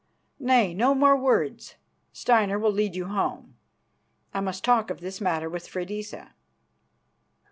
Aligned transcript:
Nay, 0.39 0.73
no 0.73 0.95
more 0.95 1.15
words. 1.15 1.75
Steinar 2.11 2.57
will 2.57 2.71
lead 2.71 2.95
you 2.95 3.05
home; 3.05 3.55
I 4.33 4.39
must 4.39 4.63
talk 4.63 4.89
of 4.89 4.99
this 4.99 5.21
matter 5.21 5.47
with 5.47 5.67
Freydisa." 5.67 6.33